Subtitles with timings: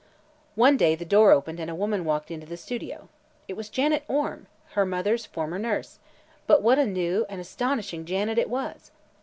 [0.55, 3.07] One day the door opened and a woman walked into the studio.
[3.47, 5.99] It was Janet Orme, her mother's former nurse,
[6.47, 8.89] but what a new and astonishing Janet it was!